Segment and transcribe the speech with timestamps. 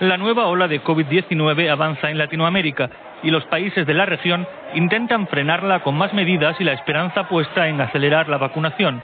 [0.00, 2.90] La nueva ola de COVID-19 avanza en Latinoamérica
[3.22, 7.66] y los países de la región intentan frenarla con más medidas y la esperanza puesta
[7.66, 9.02] en acelerar la vacunación.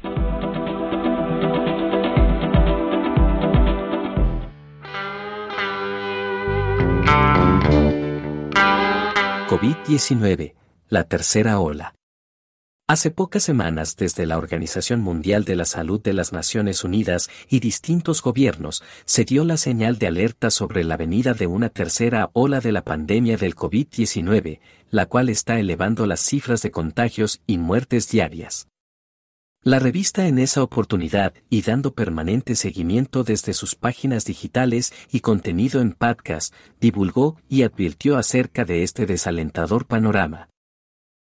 [9.49, 10.53] COVID-19,
[10.90, 11.95] la tercera ola.
[12.93, 17.61] Hace pocas semanas desde la Organización Mundial de la Salud de las Naciones Unidas y
[17.61, 22.61] distintos gobiernos se dio la señal de alerta sobre la venida de una tercera ola
[22.61, 28.11] de la pandemia del COVID-19, la cual está elevando las cifras de contagios y muertes
[28.11, 28.69] diarias.
[29.63, 35.80] La revista en esa oportunidad y dando permanente seguimiento desde sus páginas digitales y contenido
[35.80, 40.52] en podcast, divulgó y advirtió acerca de este desalentador panorama.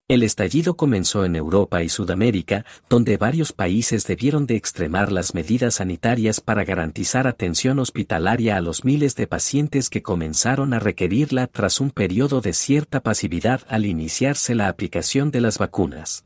[0.09, 5.75] El estallido comenzó en Europa y Sudamérica, donde varios países debieron de extremar las medidas
[5.75, 11.79] sanitarias para garantizar atención hospitalaria a los miles de pacientes que comenzaron a requerirla tras
[11.79, 16.25] un periodo de cierta pasividad al iniciarse la aplicación de las vacunas.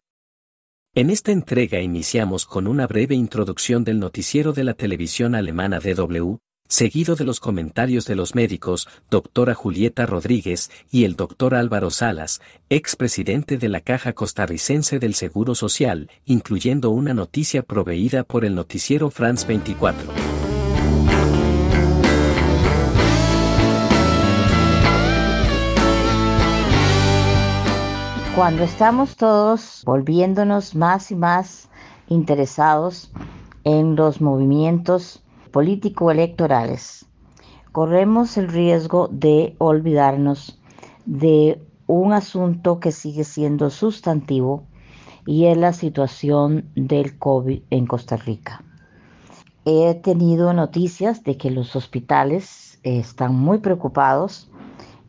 [0.96, 6.38] En esta entrega iniciamos con una breve introducción del noticiero de la televisión alemana DW,
[6.68, 12.42] seguido de los comentarios de los médicos, doctora Julieta Rodríguez y el doctor Álvaro Salas,
[12.70, 19.10] expresidente de la Caja Costarricense del Seguro Social, incluyendo una noticia proveída por el noticiero
[19.10, 20.12] France 24.
[28.36, 31.70] Cuando estamos todos volviéndonos más y más
[32.08, 33.12] interesados
[33.64, 35.22] en los movimientos
[35.54, 37.06] político-electorales,
[37.72, 40.60] corremos el riesgo de olvidarnos
[41.06, 44.64] de un asunto que sigue siendo sustantivo
[45.28, 48.64] y es la situación del COVID en Costa Rica.
[49.64, 54.50] He tenido noticias de que los hospitales están muy preocupados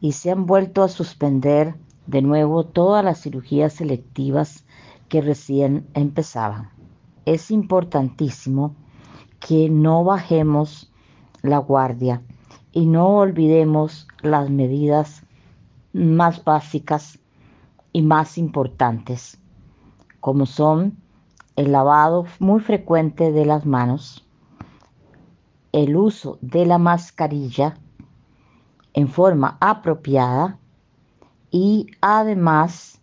[0.02, 1.74] y se han vuelto a suspender
[2.06, 4.66] de nuevo todas las cirugías selectivas
[5.08, 6.68] que recién empezaban.
[7.24, 8.76] Es importantísimo
[9.46, 10.90] que no bajemos
[11.42, 12.22] la guardia
[12.72, 15.22] y no olvidemos las medidas
[15.92, 17.18] más básicas
[17.92, 19.38] y más importantes,
[20.20, 20.96] como son
[21.56, 24.26] el lavado muy frecuente de las manos,
[25.72, 27.76] el uso de la mascarilla
[28.94, 30.58] en forma apropiada
[31.50, 32.98] y además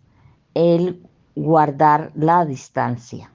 [0.54, 3.31] el guardar la distancia.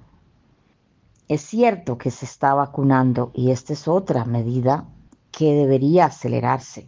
[1.28, 4.86] Es cierto que se está vacunando y esta es otra medida
[5.32, 6.88] que debería acelerarse,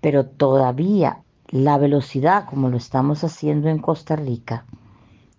[0.00, 4.66] pero todavía la velocidad como lo estamos haciendo en Costa Rica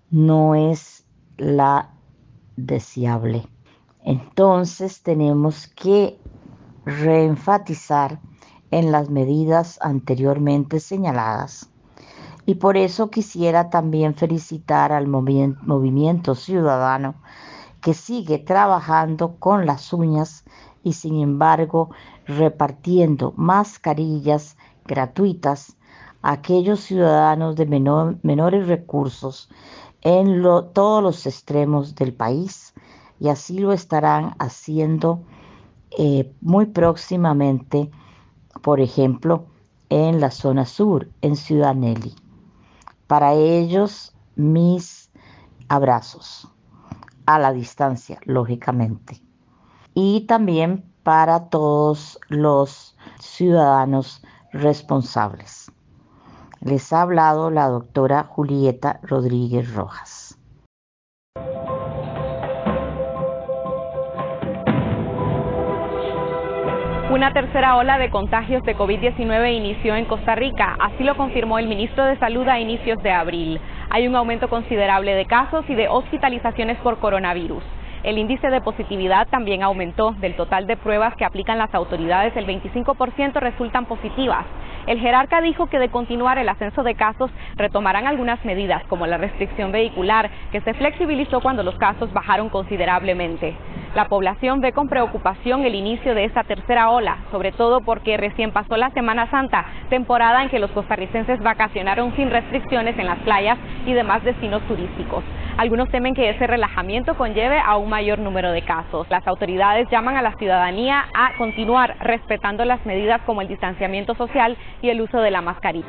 [0.10, 1.06] no es
[1.38, 1.92] la
[2.56, 3.46] deseable.
[4.04, 6.18] Entonces tenemos que
[6.86, 8.20] reenfatizar
[8.72, 11.70] en las medidas anteriormente señaladas.
[12.46, 17.16] Y por eso quisiera también felicitar al movimiento ciudadano
[17.82, 20.44] que sigue trabajando con las uñas
[20.84, 21.90] y sin embargo
[22.26, 25.78] repartiendo mascarillas gratuitas
[26.22, 27.66] a aquellos ciudadanos de
[28.24, 29.50] menores recursos
[30.02, 30.42] en
[30.74, 32.74] todos los extremos del país
[33.20, 35.24] y así lo estarán haciendo
[35.98, 37.90] eh, muy próximamente,
[38.62, 39.48] por ejemplo,
[39.90, 42.16] en la zona sur, en Ciudad Nelly.
[43.08, 45.10] Para ellos, mis
[45.68, 46.48] abrazos
[47.30, 49.22] a la distancia, lógicamente.
[49.94, 55.72] Y también para todos los ciudadanos responsables.
[56.60, 60.40] Les ha hablado la doctora Julieta Rodríguez Rojas.
[67.12, 71.68] Una tercera ola de contagios de COVID-19 inició en Costa Rica, así lo confirmó el
[71.68, 75.88] ministro de Salud a inicios de abril hay un aumento considerable de casos y de
[75.88, 77.64] hospitalizaciones por coronavirus.
[78.04, 80.12] El índice de positividad también aumentó.
[80.20, 84.46] Del total de pruebas que aplican las autoridades, el 25% resultan positivas.
[84.88, 89.18] El jerarca dijo que de continuar el ascenso de casos retomarán algunas medidas, como la
[89.18, 93.56] restricción vehicular, que se flexibilizó cuando los casos bajaron considerablemente.
[93.96, 98.52] La población ve con preocupación el inicio de esta tercera ola, sobre todo porque recién
[98.52, 103.58] pasó la Semana Santa, temporada en que los costarricenses vacacionaron sin restricciones en las playas
[103.88, 105.24] y demás destinos turísticos.
[105.58, 109.08] Algunos temen que ese relajamiento conlleve a un mayor número de casos.
[109.10, 114.56] Las autoridades llaman a la ciudadanía a continuar respetando las medidas como el distanciamiento social
[114.84, 115.88] y el uso de la mascarilla.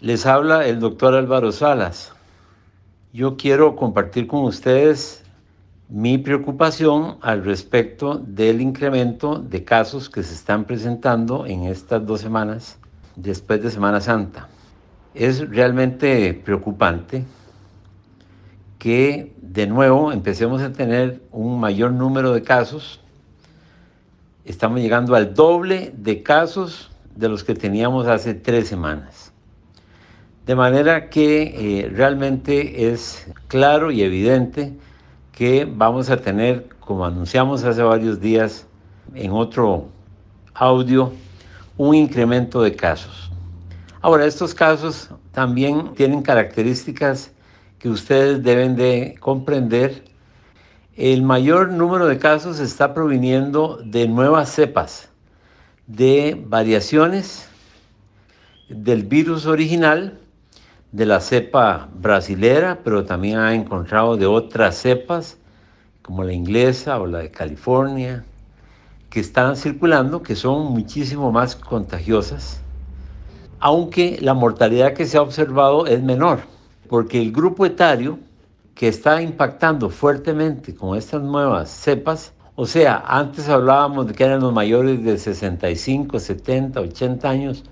[0.00, 2.15] Les habla el doctor Álvaro Salas.
[3.16, 5.22] Yo quiero compartir con ustedes
[5.88, 12.20] mi preocupación al respecto del incremento de casos que se están presentando en estas dos
[12.20, 12.76] semanas
[13.14, 14.50] después de Semana Santa.
[15.14, 17.24] Es realmente preocupante
[18.78, 23.00] que de nuevo empecemos a tener un mayor número de casos.
[24.44, 29.25] Estamos llegando al doble de casos de los que teníamos hace tres semanas.
[30.46, 34.72] De manera que eh, realmente es claro y evidente
[35.32, 38.68] que vamos a tener, como anunciamos hace varios días
[39.16, 39.88] en otro
[40.54, 41.12] audio,
[41.76, 43.32] un incremento de casos.
[44.00, 47.32] Ahora, estos casos también tienen características
[47.80, 50.04] que ustedes deben de comprender.
[50.94, 55.08] El mayor número de casos está proviniendo de nuevas cepas,
[55.88, 57.48] de variaciones
[58.68, 60.20] del virus original,
[60.92, 65.38] de la cepa brasilera, pero también ha encontrado de otras cepas,
[66.02, 68.24] como la inglesa o la de California,
[69.10, 72.60] que están circulando, que son muchísimo más contagiosas,
[73.58, 76.40] aunque la mortalidad que se ha observado es menor,
[76.88, 78.18] porque el grupo etario
[78.74, 84.40] que está impactando fuertemente con estas nuevas cepas, o sea, antes hablábamos de que eran
[84.40, 87.64] los mayores de 65, 70, 80 años,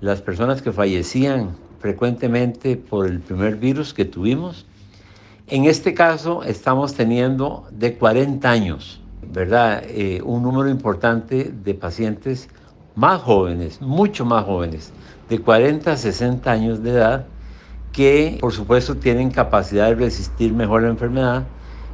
[0.00, 4.64] las personas que fallecían frecuentemente por el primer virus que tuvimos.
[5.48, 9.82] En este caso estamos teniendo de 40 años, ¿verdad?
[9.88, 12.48] Eh, un número importante de pacientes
[12.94, 14.94] más jóvenes, mucho más jóvenes,
[15.28, 17.26] de 40 a 60 años de edad,
[17.92, 21.44] que por supuesto tienen capacidad de resistir mejor la enfermedad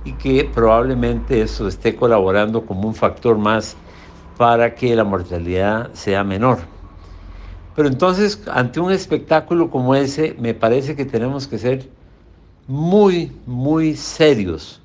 [0.04, 3.76] y que probablemente eso esté colaborando como un factor más
[4.36, 6.79] para que la mortalidad sea menor.
[7.80, 11.88] Pero entonces, ante un espectáculo como ese, me parece que tenemos que ser
[12.66, 14.82] muy, muy serios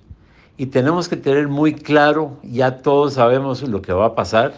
[0.55, 4.53] y tenemos que tener muy claro, ya todos sabemos lo que va a pasar.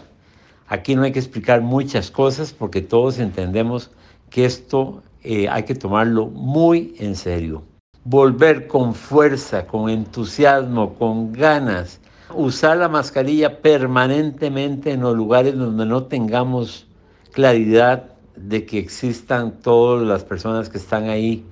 [0.68, 3.90] Aquí no hay que explicar muchas cosas porque todos entendemos
[4.30, 7.64] que esto eh, hay que tomarlo muy en serio.
[8.04, 12.00] Volver con fuerza, con entusiasmo, con ganas,
[12.32, 16.86] usar la mascarilla permanentemente en los lugares donde no tengamos
[17.32, 21.44] claridad de que existan todas las personas que están ahí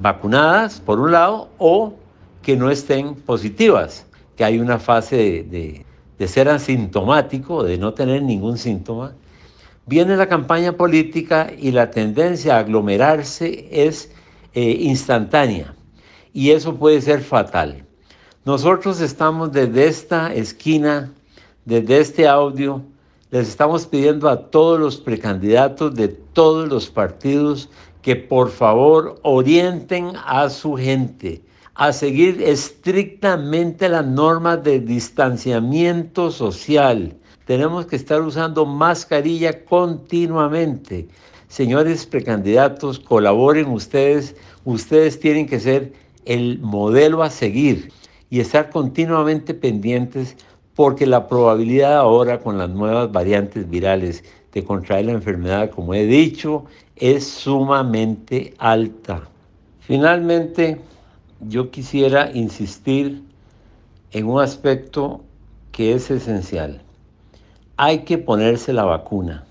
[0.00, 1.94] vacunadas, por un lado, o
[2.42, 4.06] que no estén positivas,
[4.36, 5.84] que hay una fase de,
[6.26, 9.14] ser asintomático, de no tener ningún síntoma.
[9.86, 14.12] Viene la campaña política y la tendencia a aglomerarse es
[14.54, 15.74] eh, instantánea
[16.32, 17.84] y eso puede ser fatal.
[18.44, 21.12] Nosotros estamos desde esta esquina,
[21.64, 22.82] desde este audio,
[23.30, 27.68] les estamos pidiendo a todos los precandidatos de todos los partidos
[28.02, 31.42] que por favor orienten a su gente
[31.74, 37.16] a seguir estrictamente las normas de distanciamiento social.
[37.46, 41.08] Tenemos que estar usando mascarilla continuamente.
[41.48, 44.36] Señores precandidatos, colaboren ustedes.
[44.64, 45.92] Ustedes tienen que ser
[46.26, 47.90] el modelo a seguir
[48.28, 50.36] y estar continuamente pendientes
[50.80, 56.06] porque la probabilidad ahora con las nuevas variantes virales de contraer la enfermedad, como he
[56.06, 56.64] dicho,
[56.96, 59.28] es sumamente alta.
[59.80, 60.80] Finalmente,
[61.46, 63.22] yo quisiera insistir
[64.12, 65.20] en un aspecto
[65.70, 66.80] que es esencial.
[67.76, 69.44] Hay que ponerse la vacuna.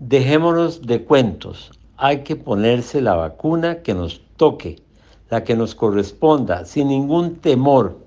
[0.00, 1.70] Dejémonos de cuentos.
[1.96, 4.82] Hay que ponerse la vacuna que nos toque,
[5.30, 8.05] la que nos corresponda, sin ningún temor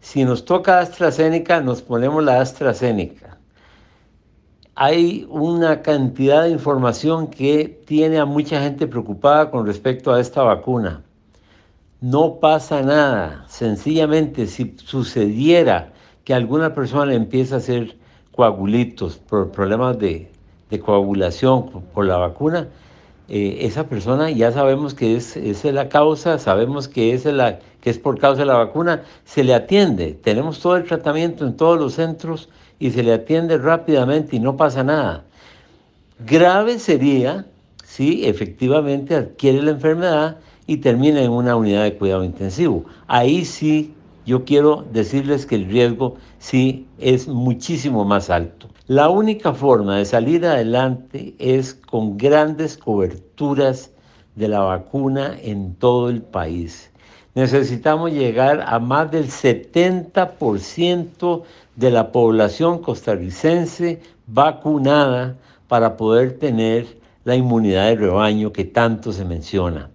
[0.00, 3.38] si nos toca AstraZeneca, nos ponemos la AstraZeneca.
[4.74, 10.42] Hay una cantidad de información que tiene a mucha gente preocupada con respecto a esta
[10.42, 11.02] vacuna.
[12.00, 13.44] No pasa nada.
[13.46, 15.92] Sencillamente, si sucediera
[16.24, 17.96] que alguna persona empieza a hacer
[18.32, 20.30] coagulitos por problemas de,
[20.82, 22.68] coagulación por la vacuna,
[23.32, 27.90] eh, esa persona ya sabemos que es, es la causa, sabemos que es, la, que
[27.90, 30.18] es por causa de la vacuna, se le atiende.
[30.20, 32.48] Tenemos todo el tratamiento en todos los centros
[32.80, 35.22] y se le atiende rápidamente y no pasa nada.
[36.26, 37.46] Grave sería
[37.84, 42.84] si efectivamente adquiere la enfermedad y termina en una unidad de cuidado intensivo.
[43.06, 43.94] Ahí sí
[44.26, 48.69] yo quiero decirles que el riesgo sí es muchísimo más alto.
[48.90, 53.92] La única forma de salir adelante es con grandes coberturas
[54.34, 56.90] de la vacuna en todo el país.
[57.36, 61.42] Necesitamos llegar a más del 70%
[61.76, 65.36] de la población costarricense vacunada
[65.68, 69.88] para poder tener la inmunidad de rebaño que tanto se menciona.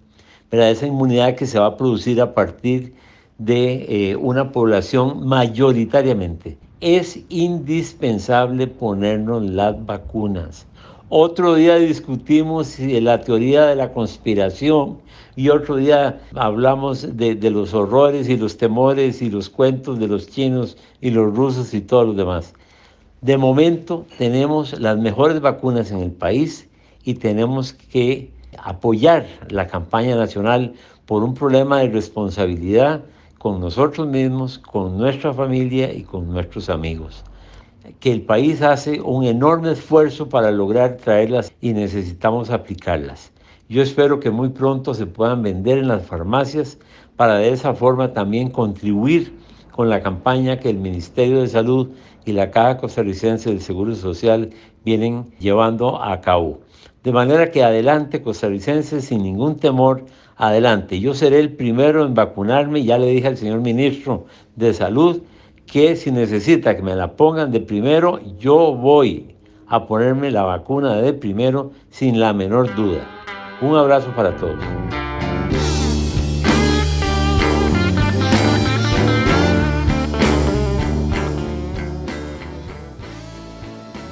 [0.48, 2.94] Pero esa inmunidad que se va a producir a partir
[3.36, 6.56] de eh, una población mayoritariamente.
[6.82, 10.66] Es indispensable ponernos las vacunas.
[11.08, 14.98] Otro día discutimos la teoría de la conspiración
[15.36, 20.28] y otro día hablamos de, los horrores y los temores y los cuentos de los
[20.28, 22.52] chinos y los rusos y todos los demás.
[23.22, 26.68] De momento tenemos las mejores vacunas en el país
[27.04, 28.30] y tenemos que
[28.62, 30.74] apoyar la campaña nacional
[31.06, 33.00] por un problema de responsabilidad
[33.38, 37.24] con nosotros mismos, con nuestra familia y con nuestros amigos.
[38.00, 43.32] Que el país hace un enorme esfuerzo para lograr traerlas y necesitamos aplicarlas.
[43.68, 46.78] Yo espero que muy pronto se puedan vender en las farmacias
[47.16, 49.36] para de esa forma también contribuir
[49.72, 51.90] con la campaña que el Ministerio de Salud
[52.24, 54.50] y la Caja Costarricense del Seguro Social
[54.84, 56.60] vienen llevando a cabo.
[57.06, 60.98] De manera que adelante, costarricenses, sin ningún temor, adelante.
[60.98, 64.24] Yo seré el primero en vacunarme, ya le dije al señor ministro
[64.56, 65.22] de Salud
[65.66, 69.36] que si necesita que me la pongan de primero, yo voy
[69.68, 73.06] a ponerme la vacuna de primero sin la menor duda.
[73.62, 74.58] Un abrazo para todos.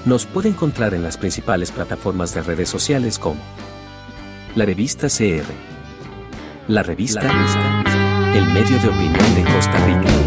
[0.04, 3.40] Nos puede encontrar en las principales plataformas de redes sociales como
[4.54, 5.50] la revista CR,
[6.68, 7.22] la revista,
[8.34, 10.23] el medio de opinión de Costa Rica.